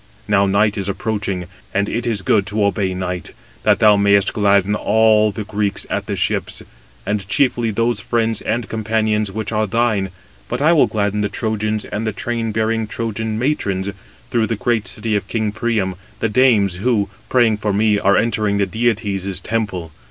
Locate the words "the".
5.31-5.43, 6.07-6.15, 11.21-11.29, 12.07-12.13, 14.47-14.55, 16.19-16.29, 18.57-18.65